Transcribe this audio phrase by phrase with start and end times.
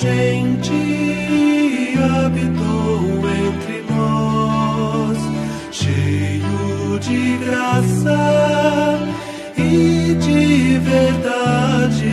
[0.00, 0.72] gente
[2.24, 5.18] habitou entre nós,
[5.72, 9.00] cheio de graça
[9.56, 12.12] e de verdade.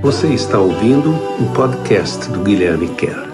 [0.00, 3.26] Você está ouvindo o podcast do Guilherme Kerr.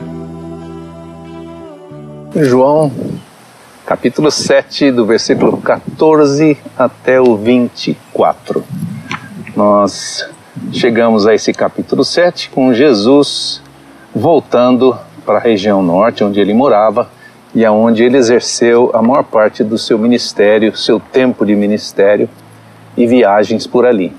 [2.35, 2.91] João,
[3.85, 8.65] capítulo 7, do versículo 14 até o 24.
[9.55, 10.32] Nós
[10.71, 13.63] chegamos a esse capítulo 7 com Jesus
[14.15, 17.09] voltando para a região norte, onde ele morava
[17.55, 22.29] e aonde ele exerceu a maior parte do seu ministério, seu tempo de ministério
[22.97, 24.13] e viagens por ali.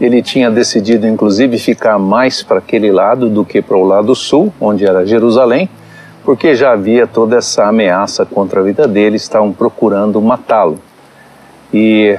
[0.00, 4.52] Ele tinha decidido, inclusive, ficar mais para aquele lado do que para o lado sul,
[4.60, 5.68] onde era Jerusalém,
[6.24, 10.78] porque já havia toda essa ameaça contra a vida dele, estavam procurando matá-lo.
[11.72, 12.18] E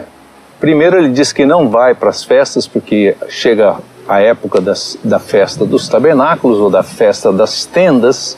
[0.61, 5.19] primeiro ele diz que não vai para as festas, porque chega a época das, da
[5.19, 8.37] festa dos tabernáculos ou da festa das tendas,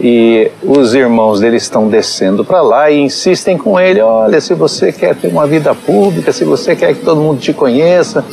[0.00, 4.90] e os irmãos dele estão descendo para lá e insistem com ele: olha, se você
[4.90, 8.24] quer ter uma vida pública, se você quer que todo mundo te conheça,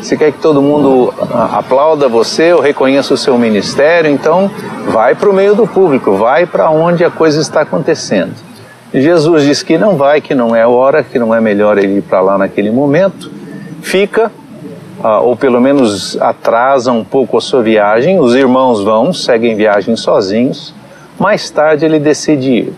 [0.00, 4.48] se quer que todo mundo ah, aplauda você ou reconheça o seu ministério, então
[4.92, 8.47] vai para o meio do público, vai para onde a coisa está acontecendo.
[8.92, 12.02] Jesus diz que não vai, que não é hora, que não é melhor ele ir
[12.02, 13.30] para lá naquele momento,
[13.82, 14.32] fica,
[15.04, 19.94] ah, ou pelo menos atrasa um pouco a sua viagem, os irmãos vão, seguem viagem
[19.94, 20.74] sozinhos,
[21.18, 22.72] mais tarde ele decide ir.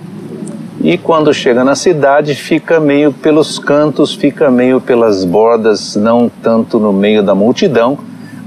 [0.82, 6.78] E quando chega na cidade, fica meio pelos cantos, fica meio pelas bordas, não tanto
[6.80, 7.98] no meio da multidão.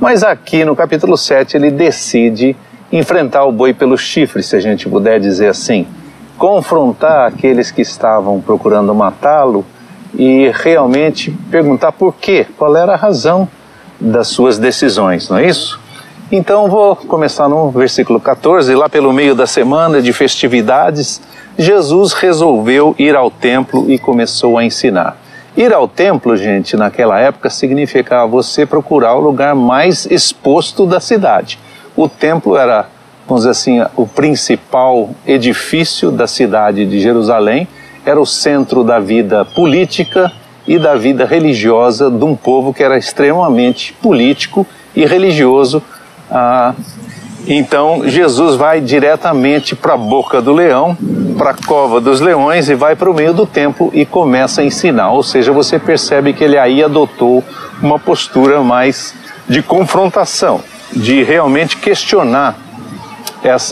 [0.02, 2.56] Mas aqui no capítulo 7 ele decide
[2.92, 5.86] enfrentar o boi pelo chifre, se a gente puder dizer assim.
[6.38, 9.66] Confrontar aqueles que estavam procurando matá-lo
[10.14, 13.48] e realmente perguntar por quê, qual era a razão
[14.00, 15.80] das suas decisões, não é isso?
[16.32, 21.22] Então vou começar no versículo 14, lá pelo meio da semana de festividades,
[21.58, 25.18] Jesus resolveu ir ao templo e começou a ensinar.
[25.56, 31.60] Ir ao templo, gente, naquela época significava você procurar o lugar mais exposto da cidade.
[31.96, 32.88] O templo era,
[33.28, 37.68] vamos dizer assim, o principal edifício da cidade de Jerusalém,
[38.06, 40.32] era o centro da vida política
[40.68, 45.82] e da vida religiosa de um povo que era extremamente político e religioso
[46.36, 46.74] ah,
[47.48, 50.98] então Jesus vai diretamente para a boca do leão,
[51.38, 54.64] para a cova dos leões e vai para o meio do templo e começa a
[54.64, 55.12] ensinar.
[55.12, 57.44] Ou seja, você percebe que ele aí adotou
[57.82, 59.14] uma postura mais
[59.48, 60.62] de confrontação,
[60.92, 62.58] de realmente questionar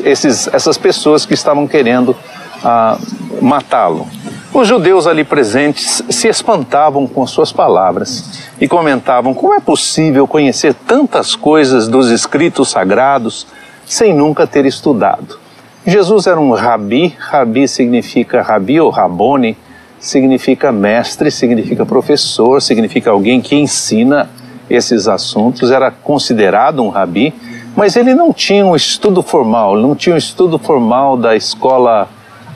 [0.04, 2.16] esses, essas pessoas que estavam querendo
[2.64, 2.98] ah,
[3.42, 4.08] matá-lo.
[4.54, 10.74] Os judeus ali presentes se espantavam com suas palavras e comentavam como é possível conhecer
[10.74, 13.48] tantas coisas dos escritos sagrados
[13.86, 15.40] sem nunca ter estudado.
[15.86, 19.58] Jesus era um rabi, rabi significa rabi ou rabone,
[20.00, 24.30] significa mestre, significa professor, significa alguém que ensina
[24.70, 27.34] esses assuntos, era considerado um rabi,
[27.76, 32.08] mas ele não tinha um estudo formal, não tinha um estudo formal da escola.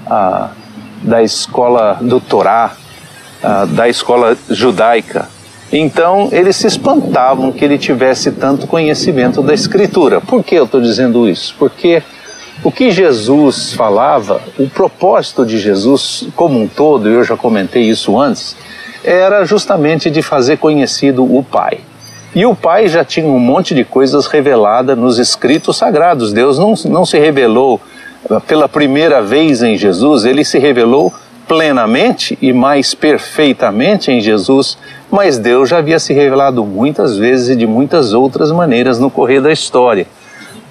[0.07, 0.51] Ah,
[1.05, 2.75] da escola do Torá,
[3.43, 5.29] uh, da escola judaica.
[5.71, 10.21] Então eles se espantavam que ele tivesse tanto conhecimento da Escritura.
[10.21, 11.55] Por que eu estou dizendo isso?
[11.57, 12.01] Porque
[12.63, 18.19] o que Jesus falava, o propósito de Jesus como um todo, eu já comentei isso
[18.19, 18.55] antes,
[19.03, 21.79] era justamente de fazer conhecido o Pai.
[22.35, 26.33] E o Pai já tinha um monte de coisas reveladas nos escritos sagrados.
[26.33, 27.79] Deus não, não se revelou
[28.45, 31.13] pela primeira vez em Jesus, ele se revelou
[31.47, 34.77] plenamente e mais perfeitamente em Jesus,
[35.11, 39.39] mas Deus já havia se revelado muitas vezes e de muitas outras maneiras no correr
[39.39, 40.07] da história.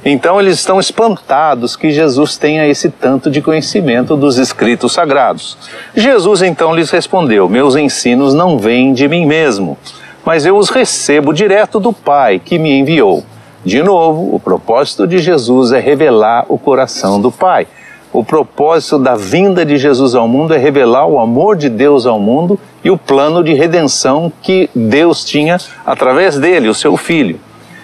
[0.04, 5.56] Então eles estão espantados que Jesus tenha esse tanto de conhecimento dos escritos sagrados.
[5.96, 9.78] Jesus então lhes respondeu: Meus ensinos não vêm de mim mesmo,
[10.24, 13.24] mas eu os recebo direto do Pai que me enviou.
[13.64, 17.66] De novo, o propósito de Jesus é revelar o coração do Pai.
[18.12, 22.20] O propósito da vinda de Jesus ao mundo é revelar o amor de Deus ao
[22.20, 27.40] mundo e o plano de redenção que Deus tinha através dele, o seu Filho.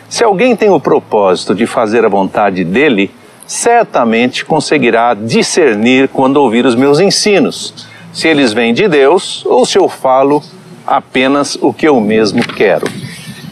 [0.08, 3.10] Se alguém tem o propósito de fazer a vontade dele,
[3.46, 9.78] certamente conseguirá discernir quando ouvir os meus ensinos, se eles vêm de Deus ou se
[9.78, 10.42] eu falo
[10.90, 12.84] apenas o que eu mesmo quero.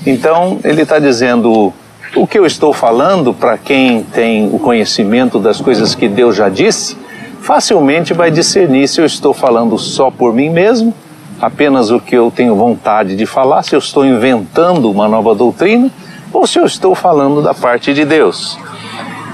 [0.04, 1.72] Então, ele está dizendo
[2.16, 6.48] o que eu estou falando, para quem tem o conhecimento das coisas que Deus já
[6.48, 6.98] disse,
[7.40, 10.92] facilmente vai discernir se eu estou falando só por mim mesmo,
[11.40, 15.88] apenas o que eu tenho vontade de falar, se eu estou inventando uma nova doutrina,
[16.32, 18.58] ou se eu estou falando da parte de Deus.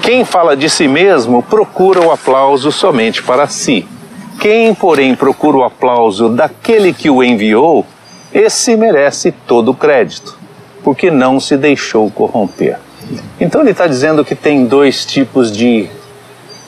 [0.02, 3.88] Quem fala de si mesmo procura o aplauso somente para si.
[4.38, 7.86] Quem, porém, procura o aplauso daquele que o enviou,
[8.34, 10.36] esse merece todo o crédito,
[10.82, 12.78] porque não se deixou corromper.
[13.40, 15.88] Então ele está dizendo que tem dois tipos de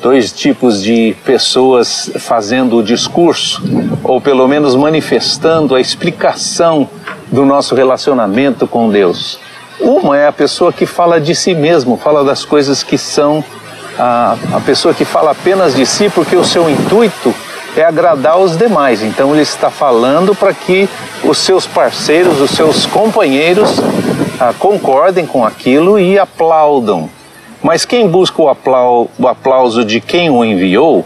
[0.01, 3.61] dois tipos de pessoas fazendo o discurso,
[4.05, 6.89] ou pelo menos manifestando a explicação
[7.33, 9.41] do nosso relacionamento com Deus.
[9.81, 13.43] Uma é a pessoa que fala de si mesmo, fala das coisas que são
[13.99, 17.35] a, a pessoa que fala apenas de si porque o seu intuito
[17.77, 19.03] é agradar os demais.
[19.03, 20.89] Então ele está falando para que
[21.23, 23.71] os seus parceiros, os seus companheiros
[24.39, 27.09] ah, concordem com aquilo e aplaudam.
[27.63, 31.05] Mas quem busca o, aplau o aplauso de quem o enviou,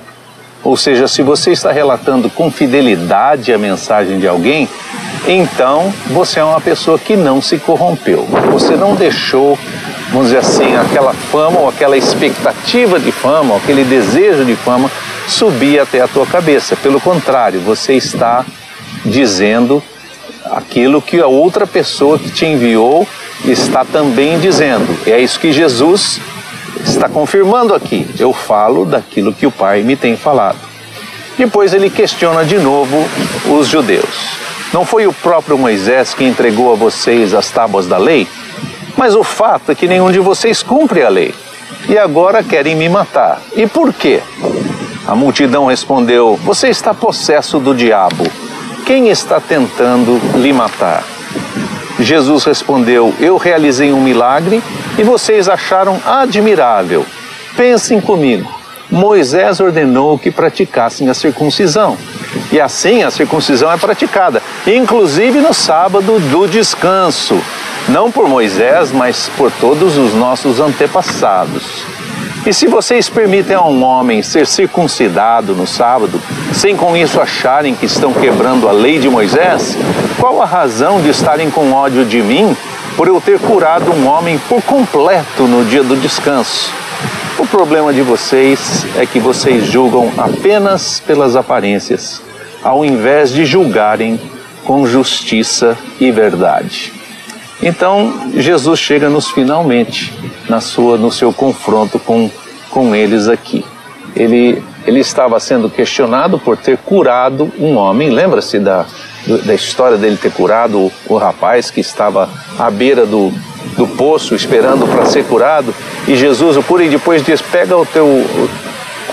[0.62, 4.68] ou seja, se você está relatando com fidelidade a mensagem de alguém,
[5.26, 8.26] então você é uma pessoa que não se corrompeu.
[8.52, 9.58] Você não deixou,
[10.10, 14.90] vamos dizer assim, aquela fama ou aquela expectativa de fama, ou aquele desejo de fama
[15.26, 16.76] subir até a tua cabeça.
[16.76, 18.44] Pelo contrário, você está
[19.04, 19.82] dizendo
[20.50, 23.06] aquilo que a outra pessoa que te enviou
[23.44, 24.98] está também dizendo.
[25.06, 26.20] É isso que Jesus
[26.84, 28.06] está confirmando aqui.
[28.18, 30.58] Eu falo daquilo que o Pai me tem falado.
[31.38, 33.08] Depois ele questiona de novo
[33.48, 34.40] os judeus.
[34.72, 38.28] Não foi o próprio Moisés que entregou a vocês as tábuas da lei?
[38.96, 41.34] Mas o fato é que nenhum de vocês cumpre a lei.
[41.88, 43.40] E agora querem me matar.
[43.56, 44.20] E por quê?
[45.06, 48.24] A multidão respondeu: Você está possesso do diabo.
[48.90, 51.04] Quem está tentando lhe matar?
[52.00, 54.60] Jesus respondeu: Eu realizei um milagre
[54.98, 57.06] e vocês acharam admirável.
[57.56, 58.52] Pensem comigo.
[58.90, 61.96] Moisés ordenou que praticassem a circuncisão.
[62.50, 67.40] E assim a circuncisão é praticada, inclusive no sábado do descanso.
[67.88, 71.89] Não por Moisés, mas por todos os nossos antepassados.
[72.46, 76.20] E se vocês permitem a um homem ser circuncidado no sábado,
[76.54, 79.76] sem com isso acharem que estão quebrando a lei de Moisés,
[80.18, 82.56] qual a razão de estarem com ódio de mim
[82.96, 86.72] por eu ter curado um homem por completo no dia do descanso?
[87.38, 92.22] O problema de vocês é que vocês julgam apenas pelas aparências,
[92.64, 94.18] ao invés de julgarem
[94.64, 96.99] com justiça e verdade.
[97.62, 100.12] Então, Jesus chega nos finalmente
[100.48, 102.30] na sua, no seu confronto com,
[102.70, 103.64] com eles aqui.
[104.16, 108.10] Ele, ele estava sendo questionado por ter curado um homem.
[108.10, 108.86] Lembra-se da,
[109.44, 112.28] da história dele ter curado o, o rapaz que estava
[112.58, 113.32] à beira do,
[113.76, 115.74] do poço esperando para ser curado?
[116.08, 118.26] E Jesus o cura e depois diz: Pega o teu,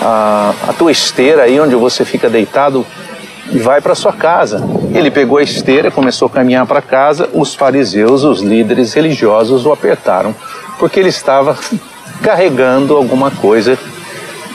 [0.00, 2.84] a, a tua esteira aí onde você fica deitado
[3.50, 4.62] e vai para sua casa.
[4.94, 7.28] Ele pegou a esteira, começou a caminhar para casa.
[7.32, 10.34] Os fariseus, os líderes religiosos, o apertaram
[10.78, 11.58] porque ele estava
[12.22, 13.78] carregando alguma coisa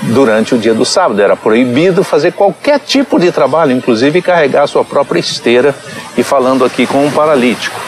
[0.03, 1.21] durante o dia do sábado.
[1.21, 5.75] Era proibido fazer qualquer tipo de trabalho, inclusive carregar sua própria esteira
[6.17, 7.79] e falando aqui com um paralítico.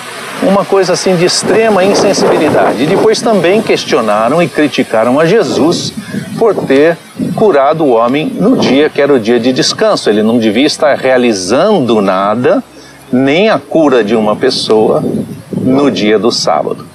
[0.48, 2.86] Uma coisa assim de extrema insensibilidade.
[2.86, 5.92] Depois também questionaram e criticaram a Jesus
[6.38, 6.98] por ter
[7.36, 10.10] curado o homem no dia que era o dia de descanso.
[10.10, 12.64] Ele não devia estar realizando nada,
[13.12, 15.04] nem a cura de uma pessoa,
[15.52, 16.86] no dia do sábado.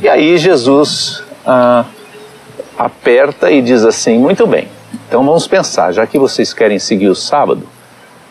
[0.00, 1.84] E aí Jesus ah,
[2.76, 4.68] aperta e diz assim: muito bem,
[5.08, 7.62] então vamos pensar, já que vocês querem seguir o sábado,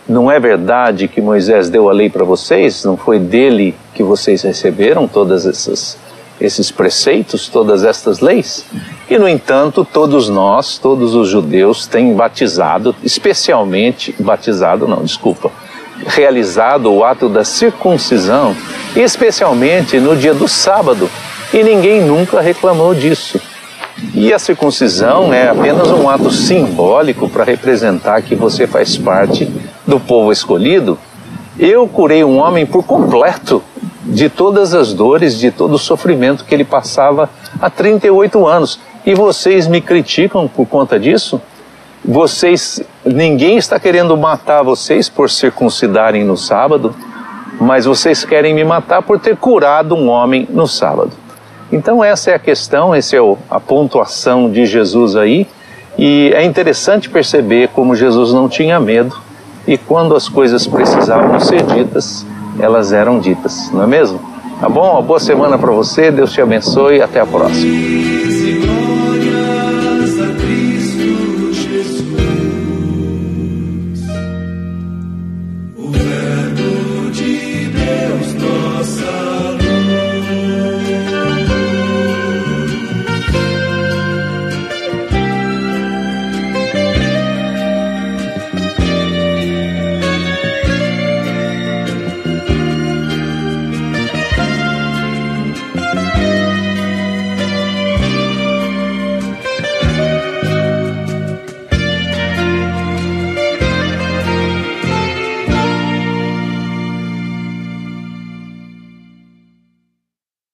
[0.08, 2.84] não é verdade que Moisés deu a lei para vocês?
[2.84, 5.98] Não foi dele que vocês receberam todas essas
[6.40, 8.66] esses preceitos, todas estas leis.
[9.10, 15.52] E, no entanto, todos nós, todos os judeus, têm batizado, especialmente, batizado não, desculpa,
[16.06, 18.56] realizado o ato da circuncisão,
[18.96, 21.10] especialmente no dia do sábado,
[21.54, 23.40] e ninguém nunca reclamou disso.
[24.14, 29.50] E a circuncisão é apenas um ato simbólico para representar que você faz parte
[29.88, 30.98] do povo escolhido.
[31.58, 33.64] Eu curei um homem por completo
[34.04, 38.80] de todas as dores, de todo o sofrimento que ele passava há 38 anos.
[39.06, 41.42] E vocês me criticam por conta disso?
[42.04, 46.96] Vocês, ninguém está querendo matar vocês por circuncidarem no sábado,
[47.60, 51.12] mas vocês querem me matar por ter curado um homem no sábado.
[51.72, 55.48] Então essa é a questão, essa é a pontuação de Jesus aí,
[55.98, 59.25] e é interessante perceber como Jesus não tinha medo
[59.68, 62.26] e quando as coisas precisavam ser ditas,
[62.60, 64.20] elas eram ditas, não é mesmo?
[64.60, 64.92] Tá bom?
[64.94, 68.35] Uma boa semana para você, Deus te abençoe, até a próxima.